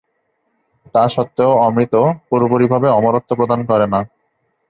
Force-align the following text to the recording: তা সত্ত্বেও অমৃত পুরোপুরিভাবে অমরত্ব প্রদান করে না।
তা 0.95 1.03
সত্ত্বেও 1.07 1.51
অমৃত 1.65 1.93
পুরোপুরিভাবে 2.29 2.87
অমরত্ব 2.89 3.29
প্রদান 3.35 3.59
করে 3.65 3.85
না। 3.85 3.99